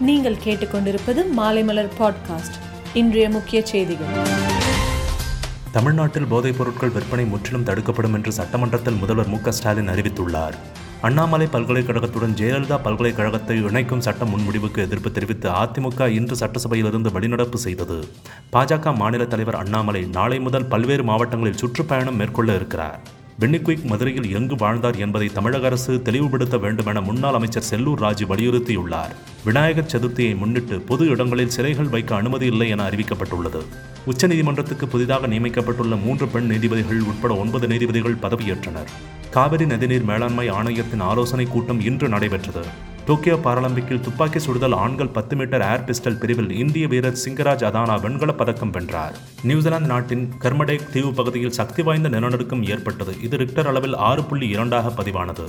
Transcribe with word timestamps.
நீங்கள் 0.00 0.36
கேட்டுக்கொண்டிருப்பது 0.44 1.24
மாலைமலர் 1.36 1.88
பாட்காஸ்ட் 1.98 2.56
இன்றைய 2.94 3.28
முக்கிய 3.28 3.66
செய்திகள். 3.66 4.06
தமிழ்நாட்டில் 5.72 6.24
போதைப் 6.24 6.58
பொருட்கள் 6.58 6.88
விற்பனை 6.88 7.24
முற்றிலும் 7.24 7.62
தடுக்கப்படும் 7.62 8.14
என்று 8.14 8.32
சட்டமன்றத்தில் 8.32 8.94
முதல்வர் 8.94 9.26
மு 9.26 9.52
ஸ்டாலின் 9.52 9.88
அறிவித்துள்ளார். 9.88 10.52
அண்ணாமலை 11.00 11.46
பல்கலைக்கழகத்துடன் 11.46 12.34
ஜெயலலிதா 12.34 12.82
பல்கலைக்கழகத்தை 12.82 13.62
இணைக்கும் 13.62 14.00
சட்ட 14.00 14.24
முன்முடிவுக்கு 14.24 14.78
எதிர்ப்பு 14.78 15.12
தெரிவித்து 15.12 15.50
அதிமுக 15.50 16.08
இன்று 16.08 16.46
சட்டசபையிலிருந்து 16.46 17.10
வெளிநடப்பு 17.10 17.54
செய்தது. 17.54 18.08
பாஜக 18.52 18.94
மாநில 18.94 19.24
தலைவர் 19.24 19.56
அண்ணாமலை 19.56 20.04
நாளை 20.04 20.40
முதல் 20.40 20.66
பல்வேறு 20.66 21.04
மாவட்டங்களில் 21.04 21.56
சுற்றுப்பயணம் 21.56 22.16
மேற்கொள்ள 22.16 22.54
இருக்கிறார். 22.54 23.00
பென்னிக்விக் 23.40 23.84
மதுரையில் 23.84 24.34
எங்கு 24.34 24.56
வாழ்ந்தார் 24.56 24.96
என்பதை 24.96 25.28
தமிழக 25.28 25.66
அரசு 25.66 26.02
தெளிவுபடுத்த 26.02 26.58
வேண்டுமென 26.58 27.00
முன்னாள் 27.00 27.34
அமைச்சர் 27.34 27.64
செல்லூர் 27.70 27.94
ராஜு 27.94 28.26
வலியுறுத்தியுள்ளார். 28.26 29.16
விநாயகர் 29.46 29.90
சதுர்த்தியை 29.92 30.36
முன்னிட்டு 30.36 30.80
பொது 30.80 31.06
இடங்களில் 31.06 31.50
சிலைகள் 31.50 31.88
வைக்க 31.88 32.14
அனுமதி 32.14 32.46
இல்லை 32.46 32.68
என 32.68 32.88
அறிவிக்கப்பட்டுள்ளது. 32.88 33.62
உச்சநீதிமன்றத்துக்கு 34.06 34.86
புதிதாக 34.86 35.26
நியமிக்கப்பட்டுள்ள 35.26 36.02
மூன்று 36.02 36.28
பெண் 36.28 36.46
நீதிபதிகள் 36.46 37.00
உட்பட 37.00 37.34
ஒன்பது 37.34 37.66
நீதிபதிகள் 37.66 38.14
பதவியேற்றனர். 38.14 38.86
காவிரி 39.30 39.64
நதிநீர் 39.64 40.04
மேலாண்மை 40.04 40.48
ஆணையத்தின் 40.48 41.00
ஆலோசனைக் 41.00 41.50
கூட்டம் 41.50 41.80
இன்று 41.80 42.08
நடைபெற்றது. 42.08 42.66
டோக்கியோ 43.06 43.34
பாராலிம்பிக்கில் 43.34 44.00
துப்பாக்கி 44.00 44.38
சுடுதல் 44.38 44.74
ஆண்கள் 44.74 45.08
பத்து 45.08 45.36
மீட்டர் 45.36 45.62
ஏர் 45.62 45.84
பிஸ்டல் 45.84 46.18
பிரிவில் 46.18 46.50
இந்திய 46.50 46.86
வீரர் 46.86 47.18
சிங்கராஜ் 47.24 47.64
அதானா 47.64 48.00
வெண்கலப் 48.00 48.36
பதக்கம் 48.36 48.70
வென்றார். 48.70 49.16
நியூசிலாந்து 49.42 49.86
நாட்டின் 49.86 50.32
கர்மடேக் 50.42 50.90
தீவு 50.92 51.12
பகுதியில் 51.12 51.52
சக்தி 51.52 51.82
வாய்ந்த 51.82 52.08
நிலநடுக்கம் 52.08 52.64
ஏற்பட்டது. 52.64 53.16
இது 53.22 53.36
ரிக்டர் 53.36 53.66
அளவில் 53.66 53.94
ஆறு 53.94 54.24
புள்ளி 54.24 54.48
இரண்டாக 54.48 55.02
பதிவானது. 55.02 55.48